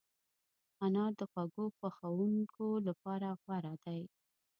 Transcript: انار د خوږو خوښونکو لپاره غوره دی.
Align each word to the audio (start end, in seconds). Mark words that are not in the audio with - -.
انار 0.85 1.11
د 1.19 1.21
خوږو 1.31 1.65
خوښونکو 1.77 2.67
لپاره 2.87 3.27
غوره 3.41 3.73
دی. 3.83 4.01